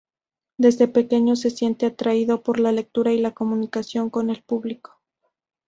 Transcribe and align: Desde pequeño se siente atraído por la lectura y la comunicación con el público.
Desde 0.57 0.87
pequeño 0.87 1.35
se 1.35 1.51
siente 1.51 1.85
atraído 1.85 2.41
por 2.41 2.59
la 2.59 2.71
lectura 2.71 3.11
y 3.13 3.19
la 3.19 3.35
comunicación 3.35 4.09
con 4.09 4.31
el 4.31 4.41
público. 4.41 4.99